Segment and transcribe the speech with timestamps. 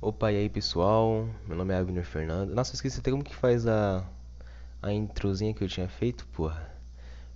[0.00, 1.26] Opa, e aí pessoal?
[1.46, 2.54] Meu nome é Abner Fernando.
[2.54, 4.04] Nossa, eu esqueci até como que faz a,
[4.82, 6.70] a introzinha que eu tinha feito, porra.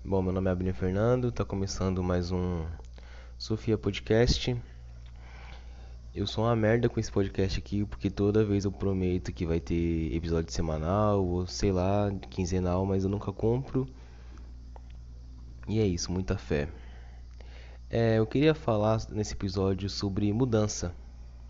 [0.04, 2.66] Bom, meu nome é Abner Fernando, tá começando mais um
[3.38, 4.54] Sofia Podcast.
[6.14, 9.60] Eu sou uma merda com esse podcast aqui, porque toda vez eu prometo que vai
[9.60, 13.88] ter episódio semanal, ou sei lá, quinzenal, mas eu nunca compro.
[15.66, 16.68] E é isso, muita fé.
[17.88, 20.94] É, eu queria falar nesse episódio sobre mudança.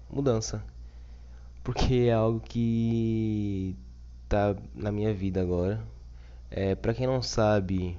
[0.09, 0.63] Mudança.
[1.63, 3.77] Porque é algo que
[4.29, 5.83] tá na minha vida agora.
[6.51, 7.97] É, para quem não sabe,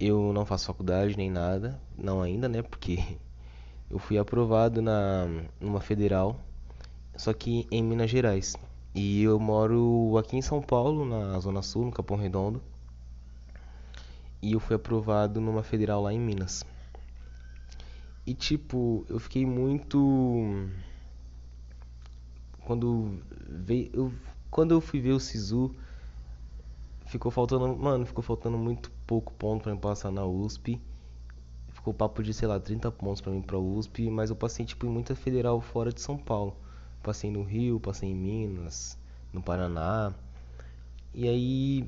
[0.00, 2.62] eu não faço faculdade nem nada, não ainda, né?
[2.62, 3.18] Porque
[3.90, 5.26] eu fui aprovado na
[5.60, 6.40] numa federal,
[7.16, 8.56] só que em Minas Gerais.
[8.94, 12.62] E eu moro aqui em São Paulo, na Zona Sul, no Capão Redondo.
[14.40, 16.64] E eu fui aprovado numa federal lá em Minas.
[18.26, 20.68] E tipo, eu fiquei muito
[22.64, 24.12] quando veio eu
[24.50, 25.74] quando eu fui ver o Sisu
[27.06, 30.80] ficou faltando, mano, ficou faltando muito pouco ponto para me passar na USP.
[31.72, 34.86] Ficou papo de, sei lá, 30 pontos para mim para USP, mas eu passei tipo
[34.86, 36.56] em muita federal fora de São Paulo.
[37.02, 38.96] Passei no Rio, passei em Minas,
[39.32, 40.14] no Paraná.
[41.12, 41.84] E aí,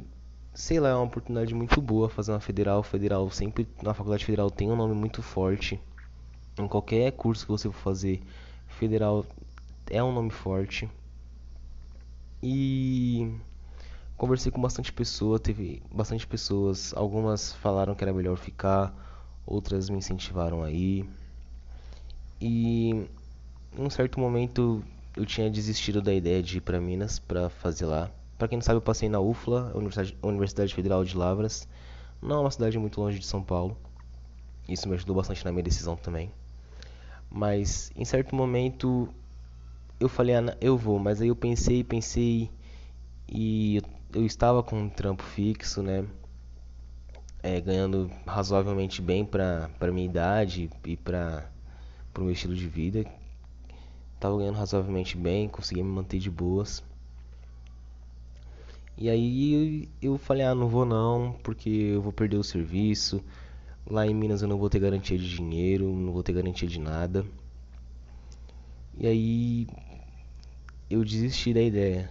[0.52, 2.82] sei lá, é uma oportunidade muito boa fazer uma federal.
[2.82, 5.80] Federal sempre na faculdade federal tem um nome muito forte.
[6.58, 8.22] Em qualquer curso que você for fazer,
[8.68, 9.24] federal
[9.90, 10.88] é um nome forte.
[12.42, 13.34] E
[14.16, 18.94] conversei com bastante pessoa, teve bastante pessoas, algumas falaram que era melhor ficar,
[19.46, 21.08] outras me incentivaram aí.
[22.40, 23.06] E
[23.77, 24.84] em um certo momento
[25.16, 28.10] eu tinha desistido da ideia de ir para Minas para fazer lá.
[28.36, 31.68] Para quem não sabe, eu passei na UFLA, Universidade, Universidade Federal de Lavras.
[32.20, 33.77] Não é uma cidade muito longe de São Paulo.
[34.68, 36.30] Isso me ajudou bastante na minha decisão também.
[37.30, 39.08] Mas em certo momento
[39.98, 42.50] eu falei, ah, eu vou, mas aí eu pensei, pensei
[43.28, 43.80] e
[44.12, 46.05] eu estava com um trampo fixo, né?
[47.42, 51.50] É, ganhando razoavelmente bem para minha idade e para
[52.16, 53.04] o meu estilo de vida.
[54.18, 56.83] Tava ganhando razoavelmente bem, conseguia me manter de boas.
[58.96, 63.22] E aí eu falei, ah, não vou não, porque eu vou perder o serviço.
[63.86, 66.78] Lá em Minas eu não vou ter garantia de dinheiro, não vou ter garantia de
[66.78, 67.27] nada.
[68.98, 69.66] E aí
[70.88, 72.10] eu desisti da ideia.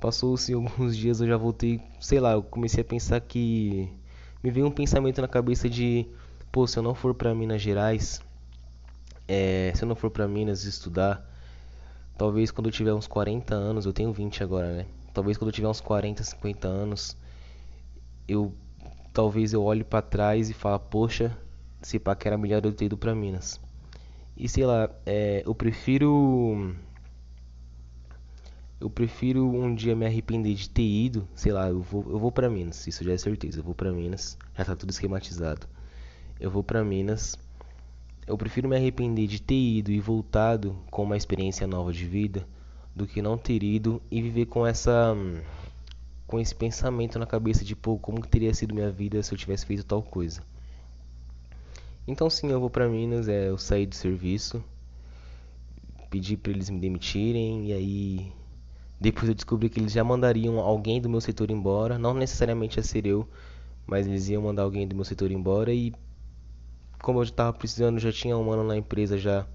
[0.00, 3.88] Passou-se alguns dias, eu já voltei, sei lá, eu comecei a pensar que
[4.42, 6.06] me veio um pensamento na cabeça de,
[6.52, 8.20] pô, se eu não for para Minas Gerais,
[9.26, 11.24] é, se eu não for para Minas estudar,
[12.18, 14.86] talvez quando eu tiver uns 40 anos, eu tenho 20 agora, né?
[15.14, 17.16] Talvez quando eu tiver uns 40, 50 anos,
[18.28, 18.52] eu
[19.12, 21.38] talvez eu olhe para trás e fale, poxa,
[21.80, 23.60] se pá que era melhor eu ter ido para Minas.
[24.36, 26.74] E sei lá, é, eu prefiro
[28.80, 32.30] eu prefiro um dia me arrepender de ter ido, sei lá, eu vou, eu vou
[32.30, 35.66] para Minas, isso já é certeza, eu vou para Minas, já tá tudo esquematizado.
[36.38, 37.38] Eu vou para Minas.
[38.26, 42.46] Eu prefiro me arrepender de ter ido e voltado com uma experiência nova de vida
[42.94, 45.16] do que não ter ido e viver com essa
[46.26, 49.64] com esse pensamento na cabeça de pô, como teria sido minha vida se eu tivesse
[49.64, 50.42] feito tal coisa.
[52.06, 54.62] Então sim, eu vou para Minas, é, eu saí do serviço,
[56.10, 58.32] pedi para eles me demitirem e aí
[59.00, 62.82] depois eu descobri que eles já mandariam alguém do meu setor embora, não necessariamente a
[62.82, 63.26] ser eu,
[63.86, 65.92] mas eles iam mandar alguém do meu setor embora e
[67.00, 69.46] como eu já estava precisando, já tinha um ano na empresa já.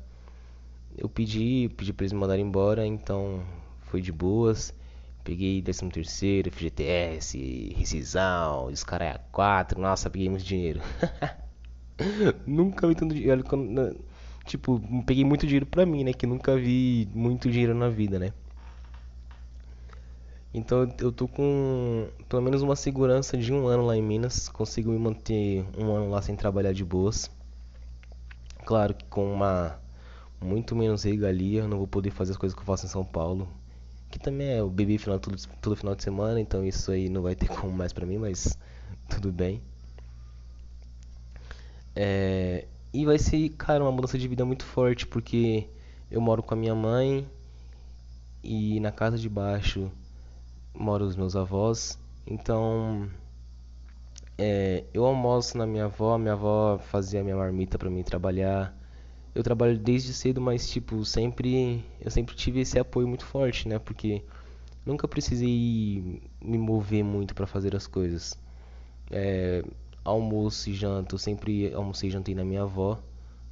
[0.98, 3.44] Eu pedi, pedi para eles me mandarem embora, então
[3.82, 4.74] foi de boas.
[5.24, 10.82] Peguei 13 terceiro, FGTS, rescisão, descaralho 4, nossa, peguei muito dinheiro.
[12.48, 13.44] nunca vi tanto dinheiro,
[14.46, 18.32] tipo, peguei muito dinheiro pra mim, né, que nunca vi muito dinheiro na vida, né.
[20.52, 24.50] Então eu tô com pelo menos uma segurança de um ano lá em Minas.
[24.50, 27.30] Consigo me manter um ano lá sem trabalhar de boas.
[28.66, 29.80] Claro que com uma
[30.42, 33.48] muito menos regalia, não vou poder fazer as coisas que eu faço em São Paulo.
[34.10, 37.22] Que também é o bebê final todo, todo final de semana, então isso aí não
[37.22, 38.58] vai ter como mais pra mim, mas
[39.08, 39.62] tudo bem.
[42.02, 45.68] É, e vai ser, cara, uma mudança de vida muito forte, porque
[46.10, 47.28] eu moro com a minha mãe
[48.42, 49.92] e na casa de baixo
[50.74, 52.00] moram os meus avós.
[52.26, 53.10] Então,
[54.38, 58.74] é, eu almoço na minha avó, minha avó fazia minha marmita para mim trabalhar.
[59.36, 63.78] Eu trabalho desde cedo, mas tipo, sempre eu sempre tive esse apoio muito forte, né?
[63.78, 64.24] Porque
[64.86, 68.40] nunca precisei me mover muito para fazer as coisas.
[69.12, 69.66] É,
[70.10, 73.00] almoço e janta, eu sempre almocei e jantei na minha avó.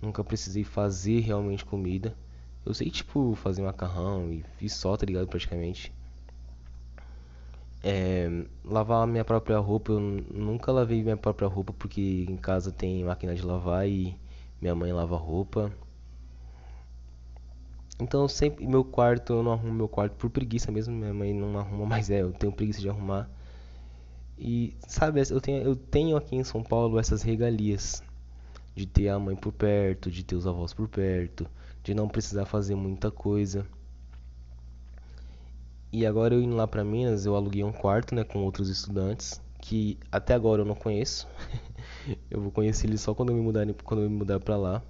[0.02, 2.16] Nunca precisei fazer realmente comida.
[2.66, 5.28] Eu sei, tipo, fazer macarrão e fiz só, tá ligado?
[5.28, 5.92] Praticamente.
[7.84, 8.28] É,
[8.66, 13.34] lavar minha própria roupa, eu nunca lavei minha própria roupa porque em casa tem máquina
[13.36, 14.16] de lavar e
[14.62, 15.72] minha mãe lava roupa.
[18.00, 21.58] Então sempre meu quarto, eu não arrumo meu quarto por preguiça mesmo, minha mãe não
[21.58, 23.30] arruma, mas é, eu tenho preguiça de arrumar.
[24.38, 28.04] E sabe, eu tenho, eu tenho aqui em São Paulo essas regalias
[28.76, 31.48] de ter a mãe por perto, de ter os avós por perto,
[31.84, 33.66] de não precisar fazer muita coisa.
[35.92, 39.42] E agora eu indo lá para Minas, eu aluguei um quarto, né, com outros estudantes
[39.60, 41.28] que até agora eu não conheço.
[42.30, 44.82] eu vou conhecer eles só quando eu me mudar, quando eu me mudar para lá.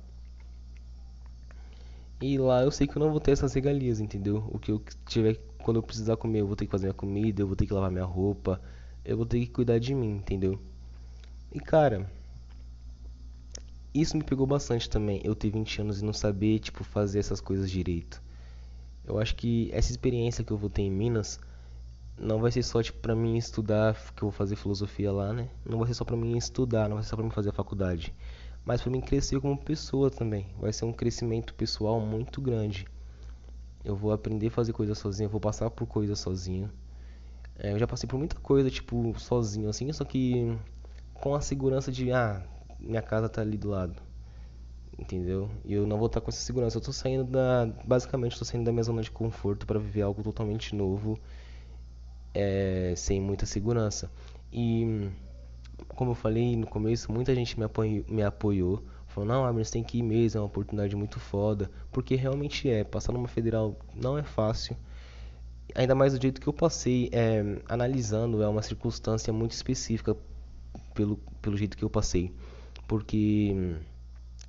[2.21, 4.47] E lá eu sei que eu não vou ter essas regalias, entendeu?
[4.51, 7.41] O que eu tiver quando eu precisar comer, eu vou ter que fazer minha comida,
[7.41, 8.61] eu vou ter que lavar minha roupa,
[9.07, 10.59] eu vou ter que cuidar de mim, entendeu?
[11.51, 12.11] E cara,
[13.93, 15.21] isso me pegou bastante também.
[15.23, 18.21] Eu ter 20 anos e não saber, tipo, fazer essas coisas direito.
[19.05, 21.39] Eu acho que essa experiência que eu vou ter em Minas
[22.19, 25.49] não vai ser só tipo para mim estudar, que eu vou fazer filosofia lá, né?
[25.65, 27.53] Não vai ser só para mim estudar, não vai ser só para mim fazer a
[27.53, 28.13] faculdade,
[28.65, 30.47] mas para mim crescer como pessoa também.
[30.59, 32.85] Vai ser um crescimento pessoal muito grande.
[33.85, 36.69] Eu vou aprender a fazer coisas sozinho, eu vou passar por coisas sozinho.
[37.59, 40.57] É, eu já passei por muita coisa, tipo, sozinho, assim, só que
[41.13, 42.43] com a segurança de, ah,
[42.79, 44.01] minha casa tá ali do lado
[44.97, 45.49] entendeu?
[45.63, 46.77] E eu não vou estar com essa segurança.
[46.77, 50.23] Eu tô saindo da, basicamente, estou saindo da minha zona de conforto para viver algo
[50.23, 51.19] totalmente novo,
[52.33, 54.11] é, sem muita segurança.
[54.51, 55.09] E
[55.89, 59.71] como eu falei no começo, muita gente me apoiou, me apoiou falou: "Não, Abner, você
[59.73, 62.83] tem que ir mesmo, é uma oportunidade muito foda", porque realmente é.
[62.83, 64.77] Passar numa federal não é fácil.
[65.75, 70.15] Ainda mais do jeito que eu passei, é, analisando, é uma circunstância muito específica
[70.93, 72.33] pelo, pelo jeito que eu passei.
[72.87, 73.75] Porque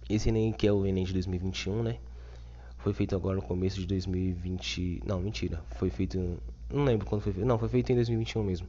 [0.09, 1.99] esse Enem, que é o Enem de 2021, né?
[2.79, 5.03] Foi feito agora no começo de 2020.
[5.05, 5.63] Não, mentira.
[5.77, 6.41] Foi feito.
[6.73, 7.47] Não lembro quando foi feito.
[7.47, 8.69] Não, foi feito em 2021 mesmo.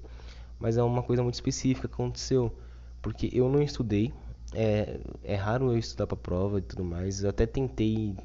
[0.60, 2.52] Mas é uma coisa muito específica que aconteceu.
[3.02, 4.12] Porque eu não estudei.
[4.54, 7.24] É, é raro eu estudar pra prova e tudo mais.
[7.24, 8.16] Eu até tentei.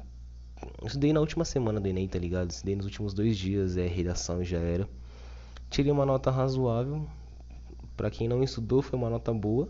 [0.85, 2.51] Estudei na última semana do Enem, tá ligado?
[2.51, 4.87] Estudei nos últimos dois dias, é redação já era.
[5.69, 7.07] Tirei uma nota razoável.
[7.97, 9.69] Pra quem não estudou, foi uma nota boa.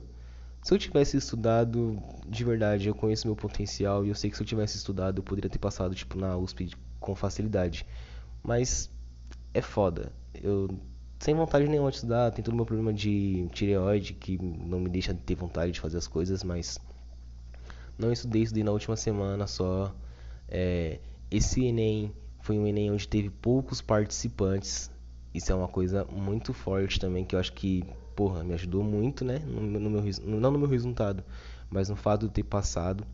[0.61, 4.41] Se eu tivesse estudado de verdade, eu conheço meu potencial e eu sei que se
[4.41, 7.85] eu tivesse estudado eu poderia ter passado tipo na USP com facilidade.
[8.43, 8.89] Mas
[9.53, 10.11] é foda.
[10.33, 10.69] Eu
[11.19, 14.89] sem vontade nenhuma de estudar, tem todo o meu problema de tireoide que não me
[14.89, 16.79] deixa ter vontade de fazer as coisas, mas
[17.97, 19.93] não estudei, estudei na última semana só.
[20.47, 20.99] É,
[21.29, 22.11] esse Enem
[22.41, 24.91] foi um Enem onde teve poucos participantes.
[25.33, 27.83] Isso é uma coisa muito forte também que eu acho que
[28.15, 29.39] porra, me ajudou muito, né?
[29.39, 31.23] No, no meu, não no meu resultado,
[31.69, 33.05] mas no fato de ter passado.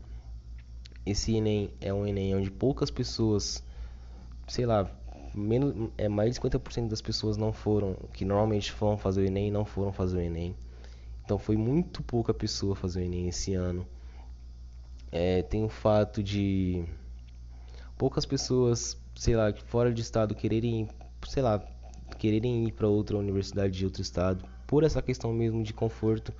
[1.04, 3.62] Esse Enem é um Enem onde poucas pessoas,
[4.46, 4.88] sei lá,
[5.34, 9.50] menos, é mais de 50% das pessoas não foram, que normalmente vão fazer o Enem,
[9.50, 10.54] não foram fazer o Enem.
[11.24, 13.84] Então foi muito pouca pessoa fazer o Enem esse ano.
[15.10, 16.84] É, tem o fato de
[18.02, 20.88] poucas pessoas, sei lá, fora de estado quererem,
[21.28, 21.64] sei lá,
[22.18, 26.34] quererem ir para outra universidade de outro estado por essa questão mesmo de conforto,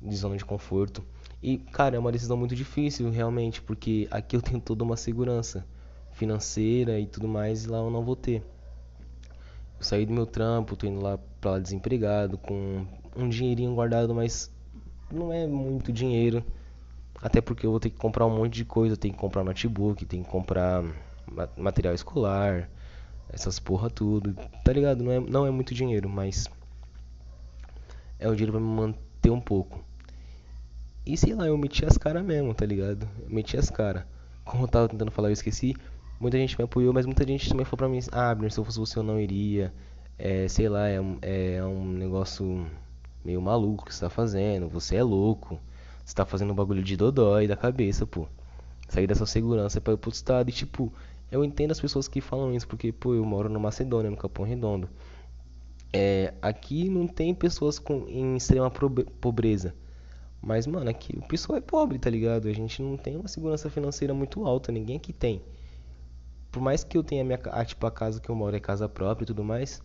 [0.00, 1.04] de zona de conforto.
[1.42, 5.66] E, cara, é uma decisão muito difícil, realmente, porque aqui eu tenho toda uma segurança
[6.12, 8.42] financeira e tudo mais, e lá eu não vou ter.
[9.78, 14.14] Eu saí do meu trampo, tô indo lá pra lá desempregado, com um dinheirinho guardado,
[14.14, 14.50] mas
[15.12, 16.42] não é muito dinheiro.
[17.22, 20.04] Até porque eu vou ter que comprar um monte de coisa, tem que comprar notebook,
[20.04, 20.84] tem que comprar
[21.56, 22.68] material escolar,
[23.28, 25.02] essas porra tudo, tá ligado?
[25.02, 26.48] Não é, não é muito dinheiro, mas
[28.18, 29.82] é o dinheiro pra me manter um pouco.
[31.06, 33.08] E sei lá, eu meti as caras mesmo, tá ligado?
[33.22, 34.04] Eu meti as caras.
[34.44, 35.74] Como eu tava tentando falar, eu esqueci.
[36.18, 38.64] Muita gente me apoiou, mas muita gente também falou pra mim: Ah, Abner, se eu
[38.64, 39.72] fosse você eu não iria.
[40.18, 40.96] É, sei lá, é,
[41.56, 42.66] é um negócio
[43.24, 44.68] meio maluco que você tá fazendo.
[44.68, 45.60] Você é louco.
[46.04, 48.28] Você tá fazendo um bagulho de dodói da cabeça, pô.
[48.88, 50.48] Sair dessa segurança pra ir pro estado.
[50.50, 50.92] E tipo,
[51.30, 54.44] eu entendo as pessoas que falam isso, porque, pô, eu moro no Macedônia, no Capão
[54.44, 54.88] Redondo.
[55.92, 58.70] É, aqui não tem pessoas com, em extrema
[59.20, 59.74] pobreza.
[60.42, 62.48] Mas, mano, aqui o pessoal é pobre, tá ligado?
[62.48, 65.40] A gente não tem uma segurança financeira muito alta, ninguém aqui tem.
[66.52, 68.88] Por mais que eu tenha minha a, tipo, a casa que eu moro é casa
[68.88, 69.82] própria e tudo mais,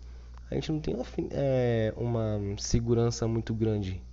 [0.52, 4.04] a gente não tem uma, é, uma segurança muito grande.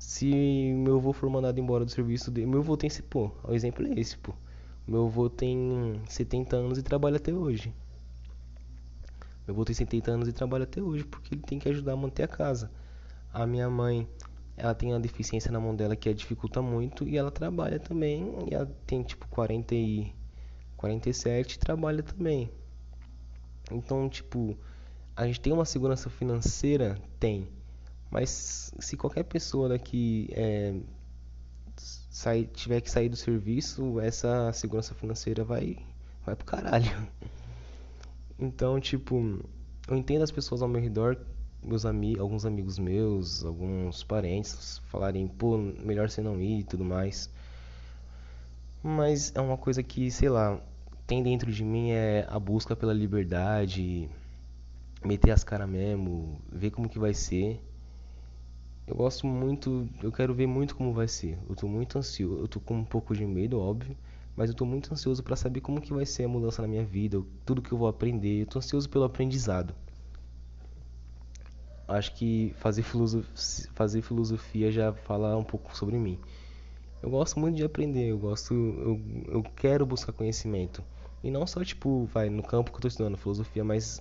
[0.00, 3.86] Se meu avô for mandado embora do serviço dele, meu avô tem pô, o exemplo
[3.86, 4.32] é esse, pô.
[4.88, 7.70] Meu avô tem 70 anos e trabalha até hoje.
[9.46, 11.96] Meu avô tem 70 anos e trabalha até hoje porque ele tem que ajudar a
[11.96, 12.70] manter a casa.
[13.30, 14.08] A minha mãe,
[14.56, 18.26] ela tem uma deficiência na mão dela que a dificulta muito e ela trabalha também.
[18.50, 20.14] E ela tem tipo 40 e
[20.78, 22.50] 47 trabalha também.
[23.70, 24.56] Então, tipo,
[25.14, 26.98] a gente tem uma segurança financeira?
[27.20, 27.59] Tem.
[28.10, 30.74] Mas se qualquer pessoa daqui é,
[31.76, 35.78] sair, tiver que sair do serviço, essa segurança financeira vai,
[36.24, 36.90] vai pro caralho.
[38.38, 39.38] Então, tipo,
[39.86, 41.16] eu entendo as pessoas ao meu redor,
[41.62, 46.84] meus amigos, alguns amigos meus, alguns parentes falarem, pô, melhor você não ir e tudo
[46.84, 47.30] mais.
[48.82, 50.58] Mas é uma coisa que, sei lá,
[51.06, 54.08] tem dentro de mim é a busca pela liberdade,
[55.04, 57.60] meter as caras mesmo, ver como que vai ser.
[58.90, 61.38] Eu gosto muito, eu quero ver muito como vai ser.
[61.48, 63.96] Eu tô muito ansioso, eu tô com um pouco de medo, óbvio,
[64.34, 66.84] mas eu tô muito ansioso para saber como que vai ser a mudança na minha
[66.84, 68.42] vida, tudo que eu vou aprender.
[68.42, 69.76] Eu tô ansioso pelo aprendizado.
[71.86, 76.18] Acho que fazer filosofia, fazer filosofia já fala um pouco sobre mim.
[77.00, 80.82] Eu gosto muito de aprender, eu gosto, eu, eu quero buscar conhecimento.
[81.22, 84.00] E não só, tipo, vai no campo que eu tô estudando filosofia, mas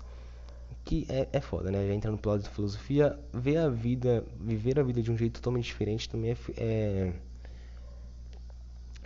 [0.89, 1.87] que é, é foda, né?
[1.87, 5.35] Já entrando pro lado de filosofia, ver a vida, viver a vida de um jeito
[5.35, 7.13] totalmente diferente também é, é,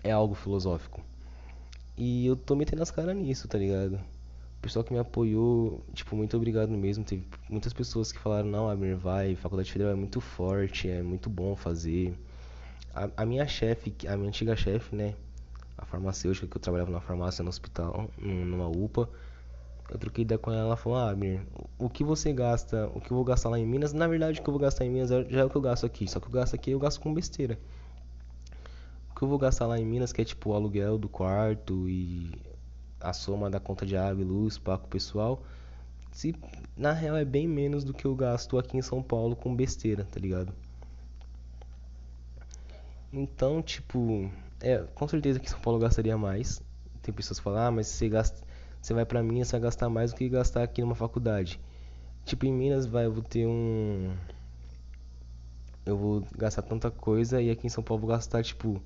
[0.05, 1.01] é algo filosófico.
[1.97, 3.95] E eu tô metendo as caras nisso, tá ligado?
[3.95, 7.03] O pessoal que me apoiou, tipo, muito obrigado mesmo.
[7.03, 11.29] Teve muitas pessoas que falaram, não, Abner, vai, faculdade federal é muito forte, é muito
[11.29, 12.17] bom fazer.
[12.95, 15.15] A, a minha chefe, a minha antiga chefe, né?
[15.77, 19.09] A farmacêutica que eu trabalhava na farmácia no hospital, numa UPA.
[19.89, 21.45] Eu troquei ideia com ela, ela falou, ah, Mir,
[21.77, 24.43] o que você gasta, o que eu vou gastar lá em Minas, na verdade o
[24.43, 26.19] que eu vou gastar em Minas é, já é o que eu gasto aqui, só
[26.19, 27.59] que eu gasto aqui eu gasto com besteira.
[29.11, 31.87] O que eu vou gastar lá em Minas, que é tipo o aluguel do quarto
[31.87, 32.31] e
[32.99, 35.43] a soma da conta de água e luz, pago pessoal,
[36.11, 36.33] se
[36.77, 40.05] na real é bem menos do que eu gasto aqui em São Paulo com besteira,
[40.05, 40.53] tá ligado?
[43.11, 46.63] Então, tipo, é, com certeza que São Paulo gastaria mais.
[47.01, 48.41] Tem pessoas que falam, ah, mas você gasta,
[48.83, 51.57] você vai pra Minas, você vai gastar mais do que gastar aqui numa faculdade.
[52.25, 54.13] Tipo, em Minas, vai, eu vou ter um
[55.85, 58.81] eu vou gastar tanta coisa e aqui em São Paulo vou gastar, tipo,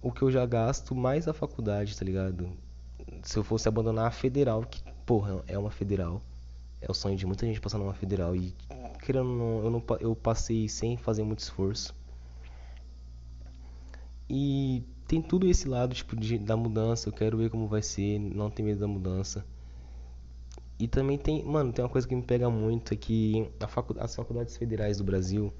[0.00, 2.48] o que eu já gasto mais a faculdade, tá ligado?
[3.24, 6.22] Se eu fosse abandonar a federal, que, porra, é uma federal.
[6.80, 8.54] É o sonho de muita gente passar numa federal e
[9.02, 11.92] querendo eu não eu passei sem fazer muito esforço.
[14.30, 18.18] E tem tudo esse lado tipo de, da mudança, eu quero ver como vai ser,
[18.18, 19.44] não tem medo da mudança.
[20.78, 24.14] E também tem, mano, tem uma coisa que me pega muito é que facu as
[24.14, 25.52] faculdades federais do Brasil,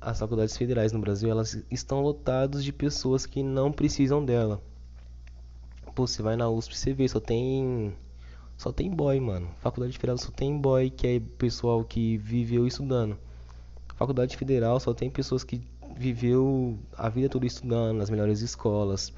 [0.00, 4.62] as faculdades federais no Brasil, elas estão lotadas de pessoas que não precisam dela.
[5.94, 7.92] Pô, você vai na USP, você vê, só tem
[8.56, 9.48] só tem boy, mano.
[9.60, 13.18] Faculdade federal só tem boy, que é pessoal que viveu estudando.
[13.96, 15.60] Faculdade federal só tem pessoas que
[15.96, 19.12] viveu a vida toda estudando nas melhores escolas.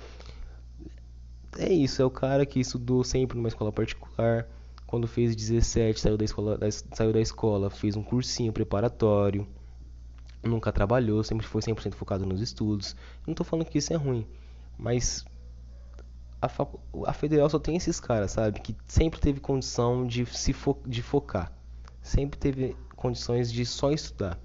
[1.59, 4.47] É isso, é o cara que estudou sempre numa escola particular.
[4.87, 6.59] Quando fez 17, saiu da escola,
[6.95, 9.47] saiu da escola fez um cursinho preparatório.
[10.43, 12.97] Nunca trabalhou, sempre foi 100% focado nos estudos.
[13.27, 14.27] Não estou falando que isso é ruim,
[14.77, 15.25] mas
[16.43, 16.51] a,
[17.07, 18.61] a federal só tem esses caras, sabe?
[18.61, 21.53] Que sempre teve condição de se fo de focar.
[22.03, 24.39] Sempre teve condições de só estudar.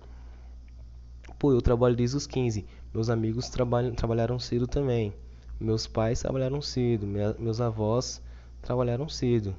[1.39, 2.65] Pô, eu trabalho desde os 15.
[2.93, 5.13] Meus amigos trabalham, trabalharam cedo também.
[5.59, 7.05] Meus pais trabalharam cedo.
[7.05, 8.21] Minha, meus avós
[8.61, 9.55] trabalharam cedo.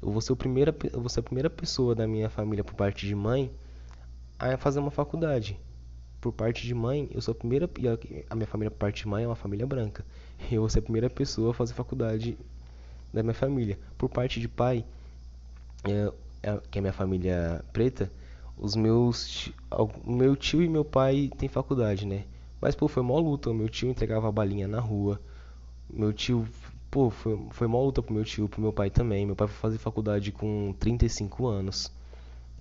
[0.00, 2.74] Eu vou, ser o primeira, eu vou ser a primeira pessoa da minha família por
[2.74, 3.50] parte de mãe
[4.38, 5.60] a fazer uma faculdade.
[6.20, 7.68] Por parte de mãe, eu sou a primeira.
[8.30, 10.04] A minha família por parte de mãe é uma família branca.
[10.50, 12.38] Eu vou ser a primeira pessoa a fazer faculdade
[13.12, 13.78] da minha família.
[13.96, 14.84] Por parte de pai,
[15.84, 16.12] é,
[16.42, 18.10] é, que é minha família preta,
[18.60, 19.50] os meus.
[20.06, 22.24] Meu tio e meu pai têm faculdade, né?
[22.60, 23.52] Mas, pô, foi mó luta.
[23.54, 25.20] Meu tio entregava a balinha na rua.
[25.88, 26.46] Meu tio.
[26.90, 29.24] Pô, foi, foi mó luta pro meu tio, pro meu pai também.
[29.24, 31.90] Meu pai foi fazer faculdade com 35 anos.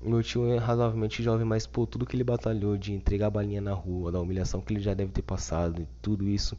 [0.01, 3.59] Meu tio é razoavelmente jovem, mas, pô, tudo que ele batalhou de entregar a balinha
[3.59, 6.57] na rua, da humilhação que ele já deve ter passado, tudo isso.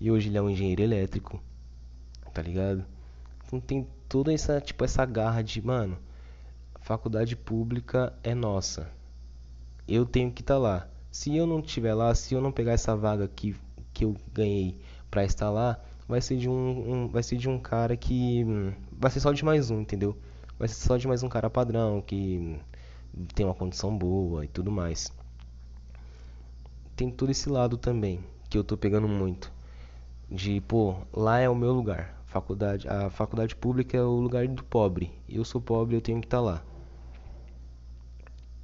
[0.00, 1.38] E hoje ele é um engenheiro elétrico,
[2.32, 2.82] tá ligado?
[3.46, 5.98] Então tem toda essa, tipo, essa garra de, mano,
[6.88, 8.90] faculdade pública é nossa.
[9.86, 10.88] Eu tenho que estar tá lá.
[11.10, 13.54] Se eu não estiver lá, se eu não pegar essa vaga que,
[13.92, 14.74] que eu ganhei
[15.10, 15.78] para estar lá,
[16.08, 19.34] vai ser de um, um, vai ser de um cara que hum, vai ser só
[19.34, 20.16] de mais um, entendeu?
[20.58, 22.58] Vai ser só de mais um cara padrão que
[23.34, 25.12] tem uma condição boa e tudo mais.
[26.96, 29.52] Tem todo esse lado também que eu tô pegando muito
[30.30, 32.18] de, pô, lá é o meu lugar.
[32.24, 35.12] Faculdade, a faculdade pública é o lugar do pobre.
[35.28, 36.64] Eu sou pobre, eu tenho que estar tá lá.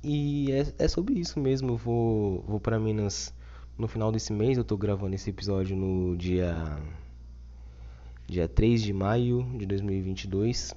[0.05, 1.71] E é, é sobre isso mesmo.
[1.71, 3.33] Eu vou, vou para Minas
[3.79, 4.59] no final desse mês.
[4.59, 6.79] Eu tô gravando esse episódio no dia
[8.27, 10.75] dia 3 de maio de 2022.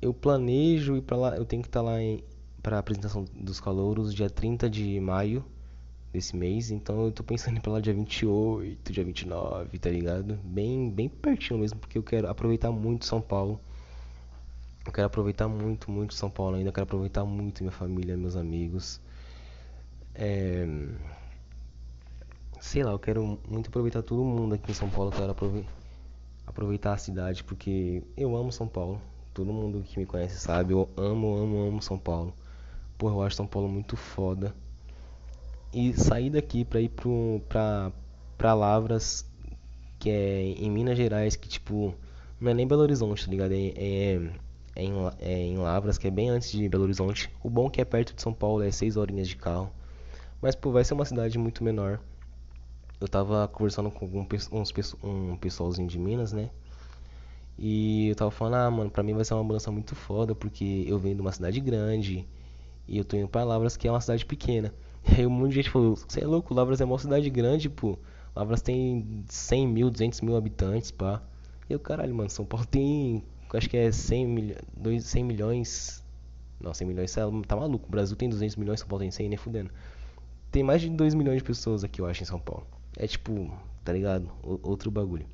[0.00, 1.98] Eu planejo ir para lá, eu tenho que estar tá lá
[2.62, 5.44] para a apresentação dos calouros dia 30 de maio
[6.12, 9.90] desse mês, então eu tô pensando em ir pra lá dia 28, dia 29, tá
[9.90, 10.38] ligado?
[10.44, 13.60] Bem, bem pertinho mesmo, porque eu quero aproveitar muito São Paulo.
[14.86, 18.36] Eu quero aproveitar muito, muito São Paulo ainda, eu quero aproveitar muito minha família, meus
[18.36, 19.00] amigos.
[20.14, 20.66] É...
[22.60, 25.66] Sei lá, eu quero muito aproveitar todo mundo aqui em São Paulo, eu quero
[26.46, 29.00] aproveitar a cidade, porque eu amo São Paulo.
[29.32, 32.32] Todo mundo que me conhece sabe, eu amo, amo, amo São Paulo.
[32.96, 34.54] Pô, eu acho São Paulo muito foda.
[35.72, 37.90] E sair daqui pra ir pro, pra,
[38.38, 39.26] pra Lavras,
[39.98, 41.94] que é em Minas Gerais, que tipo,
[42.40, 43.52] não é nem Belo Horizonte, tá ligado?
[43.52, 44.32] É, é,
[44.82, 47.30] em, é em Lavras, que é bem antes de Belo Horizonte.
[47.42, 49.70] O bom é que é perto de São Paulo, é 6 horinhas de carro.
[50.40, 52.00] Mas, pô, vai ser uma cidade muito menor.
[53.00, 56.50] Eu tava conversando com um, uns, um pessoalzinho de Minas, né?
[57.58, 60.84] E eu tava falando, ah, mano, pra mim vai ser uma mudança muito foda, porque
[60.86, 62.26] eu venho de uma cidade grande
[62.86, 64.74] e eu tô indo pra Lavras, que é uma cidade pequena.
[65.06, 67.68] E aí um monte de gente falou, você é louco, Lavras é uma cidade grande,
[67.70, 67.98] pô.
[68.34, 71.22] Lavras tem 100 mil, 200 mil habitantes, pá.
[71.68, 73.22] E eu, caralho, mano, São Paulo tem,
[73.58, 74.56] acho que é 100, milho,
[75.00, 76.04] 100 milhões.
[76.60, 77.14] Não, 100 milhões,
[77.46, 77.86] tá maluco.
[77.86, 79.70] O Brasil tem 200 milhões, São Paulo tem 100, nem fudendo.
[80.50, 82.66] Tem mais de 2 milhões de pessoas aqui, eu acho, em São Paulo.
[82.96, 83.52] É tipo,
[83.84, 84.30] tá ligado?
[84.62, 85.26] Outro bagulho.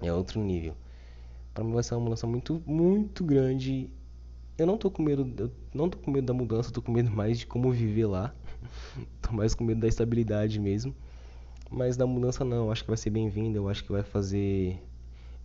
[0.00, 0.74] É outro nível.
[1.52, 3.90] Pra mim vai ser uma mudança muito, muito grande.
[4.56, 6.92] Eu não tô com medo, eu não tô com medo da mudança, eu tô com
[6.92, 8.34] medo mais de como viver lá.
[9.22, 10.94] Tô mais com medo da estabilidade mesmo.
[11.70, 14.82] Mas da mudança não, eu acho que vai ser bem-vinda, eu acho que vai fazer.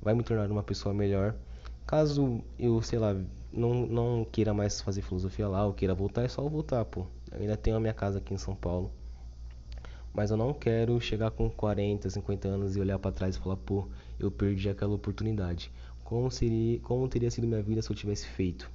[0.02, 1.36] Vai me tornar uma pessoa melhor.
[1.86, 3.16] Caso eu, sei lá,
[3.52, 7.06] não, não queira mais fazer filosofia lá, ou queira voltar, é só voltar, pô.
[7.32, 8.92] Eu ainda tenho a minha casa aqui em São Paulo.
[10.14, 13.58] Mas eu não quero chegar com 40, 50 anos e olhar para trás e falar,
[13.58, 13.88] pô,
[14.20, 15.72] eu perdi aquela oportunidade.
[16.04, 18.70] Como seria, como teria sido minha vida se eu tivesse feito?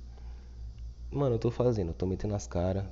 [1.11, 2.85] Mano, eu tô fazendo, eu tô metendo as caras,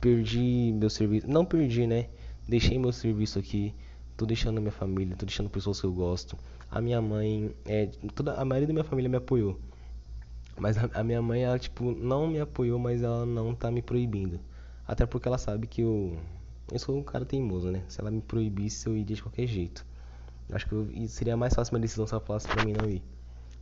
[0.00, 1.28] perdi meu serviço.
[1.28, 2.08] Não perdi, né?
[2.46, 3.74] Deixei meu serviço aqui.
[4.16, 6.38] Tô deixando minha família, tô deixando pessoas que eu gosto.
[6.70, 9.58] A minha mãe, é, toda a maioria da minha família me apoiou.
[10.56, 13.82] Mas a, a, minha mãe, ela, tipo, não me apoiou, mas ela não tá me
[13.82, 14.38] proibindo.
[14.86, 16.16] Até porque ela sabe que eu,
[16.70, 17.82] eu sou um cara teimoso, né?
[17.88, 19.84] Se ela me proibisse, eu iria de qualquer jeito.
[20.52, 23.02] Acho que eu, seria mais fácil uma decisão se ela falasse pra mim não ir.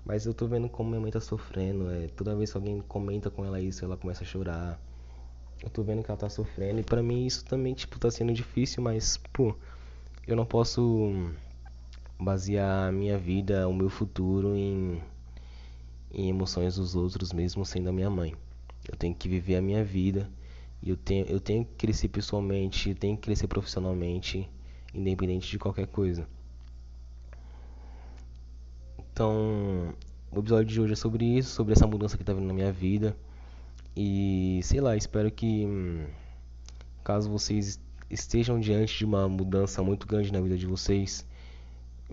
[0.04, 1.90] Mas eu tô vendo como minha mãe tá sofrendo.
[1.90, 4.78] É, toda vez que alguém comenta com ela isso, ela começa a chorar.
[5.62, 8.32] Eu tô vendo que ela tá sofrendo e pra mim isso também, tipo, tá sendo
[8.32, 9.54] difícil, mas, pô,
[10.26, 11.32] eu não posso
[12.18, 15.02] basear a minha vida, o meu futuro em,
[16.12, 18.34] em emoções dos outros, mesmo sendo a minha mãe.
[18.88, 20.30] Eu tenho que viver a minha vida
[20.82, 24.48] e eu tenho, eu tenho que crescer pessoalmente, eu tenho que crescer profissionalmente,
[24.94, 26.26] independente de qualquer coisa.
[29.12, 29.94] Então,
[30.30, 32.72] o episódio de hoje é sobre isso, sobre essa mudança que tá vindo na minha
[32.72, 33.16] vida.
[33.96, 36.06] E sei lá, espero que hum,
[37.04, 37.78] caso vocês
[38.12, 41.26] estejam diante de uma mudança muito grande na vida de vocês,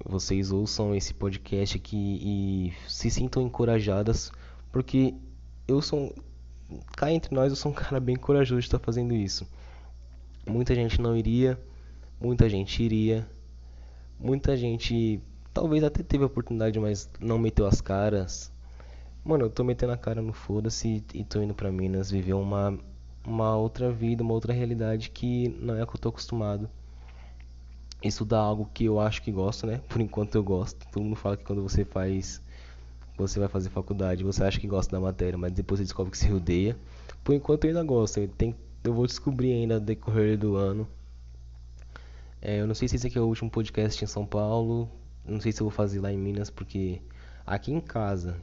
[0.05, 4.31] vocês ouçam esse podcast aqui e se sintam encorajadas,
[4.71, 5.13] porque
[5.67, 6.15] eu sou
[6.95, 9.45] cá entre nós, eu sou um cara bem corajoso de estar fazendo isso.
[10.47, 11.59] Muita gente não iria,
[12.19, 13.27] muita gente iria,
[14.17, 15.21] muita gente
[15.53, 18.51] talvez até teve a oportunidade, mas não meteu as caras,
[19.23, 22.79] Mano, eu tô metendo a cara no foda-se e tô indo pra Minas viver uma,
[23.25, 26.69] uma outra vida, uma outra realidade que não é a que eu tô acostumado.
[28.01, 29.81] Estudar algo que eu acho que gosto, né?
[29.89, 30.87] Por enquanto eu gosto.
[30.91, 32.41] Todo mundo fala que quando você faz.
[33.17, 36.17] Você vai fazer faculdade, você acha que gosta da matéria, mas depois você descobre que
[36.17, 36.77] você odeia.
[37.21, 38.17] Por enquanto eu ainda gosto.
[38.17, 40.87] Eu, tenho, eu vou descobrir ainda no decorrer do ano.
[42.41, 44.89] É, eu não sei se esse aqui é o último podcast em São Paulo.
[45.25, 47.01] Não sei se eu vou fazer lá em Minas, porque
[47.45, 48.37] aqui em casa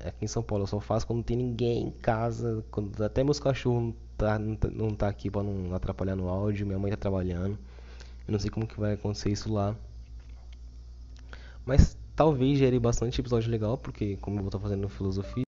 [0.00, 3.40] aqui em São Paulo eu só faço quando tem ninguém em casa, quando até meus
[3.40, 6.96] cachorros não tá, não tá, tá aqui para não atrapalhar no áudio, minha mãe tá
[6.96, 7.58] trabalhando.
[8.26, 9.76] Eu não sei como que vai acontecer isso lá.
[11.64, 15.44] Mas talvez gere bastante episódio legal, porque como eu vou estar fazendo filosofia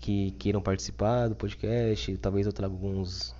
[0.00, 3.34] que queiram participar do podcast, talvez eu traga alguns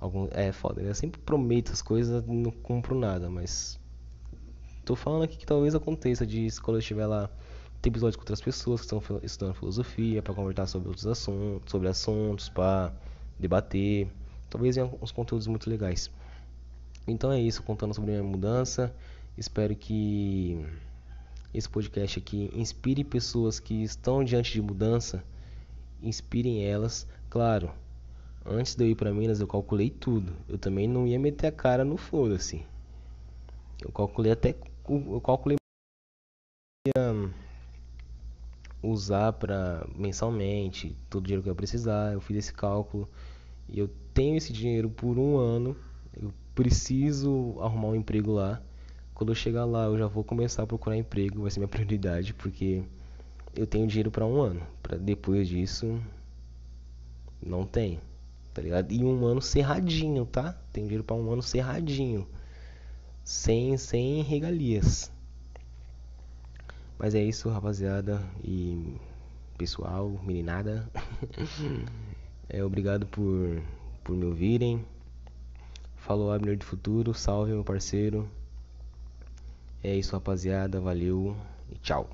[0.00, 0.90] alguns é foda, né?
[0.90, 3.80] eu sempre prometo as coisas, não cumpro nada, mas
[4.88, 7.28] Tô falando aqui que talvez aconteça de eu estiver lá
[7.82, 11.88] ter episódios com outras pessoas que estão estudando filosofia para conversar sobre outros assuntos, sobre
[11.88, 12.90] assuntos, para
[13.38, 14.08] debater.
[14.48, 16.10] Talvez venham uns conteúdos muito legais.
[17.06, 18.90] Então é isso, contando sobre a minha mudança.
[19.36, 20.58] Espero que
[21.52, 25.22] esse podcast aqui inspire pessoas que estão diante de mudança,
[26.02, 27.06] inspirem elas.
[27.28, 27.70] Claro,
[28.42, 30.32] antes de eu ir para Minas, eu calculei tudo.
[30.48, 32.64] Eu também não ia meter a cara no foda-se.
[33.80, 34.56] Eu calculei até
[34.88, 35.58] eu calculei
[38.82, 42.12] usar para mensalmente todo o dinheiro que eu precisar.
[42.12, 43.08] Eu fiz esse cálculo
[43.68, 45.76] e eu tenho esse dinheiro por um ano.
[46.20, 48.62] Eu preciso arrumar um emprego lá.
[49.14, 52.32] Quando eu chegar lá, eu já vou começar a procurar emprego, vai ser minha prioridade,
[52.34, 52.82] porque
[53.54, 54.62] eu tenho dinheiro para um ano.
[54.82, 56.00] Para depois disso,
[57.42, 57.98] não tem,
[58.54, 58.92] tá ligado?
[58.92, 60.52] E um ano cerradinho, tá?
[60.72, 62.26] Tem dinheiro para um ano cerradinho,
[63.28, 65.12] sem sem regalias.
[66.98, 68.96] Mas é isso, rapaziada e
[69.58, 70.90] pessoal, meninada.
[72.48, 73.62] é, obrigado por,
[74.02, 74.82] por me ouvirem.
[75.96, 78.26] Falou Abner do Futuro, salve meu parceiro.
[79.84, 81.36] É isso, rapaziada, valeu
[81.70, 82.08] e tchau.